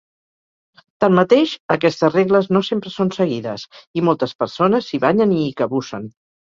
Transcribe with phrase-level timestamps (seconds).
[1.05, 3.69] Tanmateix, aquestes regles no sempre són seguides
[4.03, 6.15] i moltes persones s'hi banyen i hi cabussen.